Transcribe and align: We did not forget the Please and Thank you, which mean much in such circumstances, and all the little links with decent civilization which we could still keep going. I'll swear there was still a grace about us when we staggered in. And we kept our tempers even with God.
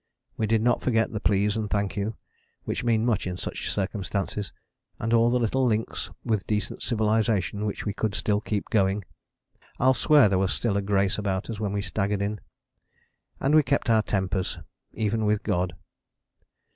We 0.35 0.47
did 0.47 0.63
not 0.63 0.81
forget 0.81 1.11
the 1.11 1.19
Please 1.19 1.55
and 1.55 1.69
Thank 1.69 1.95
you, 1.95 2.17
which 2.63 2.83
mean 2.83 3.05
much 3.05 3.27
in 3.27 3.37
such 3.37 3.69
circumstances, 3.69 4.51
and 4.97 5.13
all 5.13 5.29
the 5.29 5.37
little 5.37 5.63
links 5.63 6.09
with 6.25 6.47
decent 6.47 6.81
civilization 6.81 7.67
which 7.67 7.85
we 7.85 7.93
could 7.93 8.15
still 8.15 8.41
keep 8.41 8.71
going. 8.71 9.05
I'll 9.79 9.93
swear 9.93 10.27
there 10.27 10.39
was 10.39 10.53
still 10.53 10.75
a 10.75 10.81
grace 10.81 11.19
about 11.19 11.51
us 11.51 11.59
when 11.59 11.71
we 11.71 11.83
staggered 11.83 12.23
in. 12.23 12.39
And 13.39 13.53
we 13.53 13.61
kept 13.61 13.91
our 13.91 14.01
tempers 14.01 14.57
even 14.95 15.23
with 15.23 15.43
God. 15.43 15.75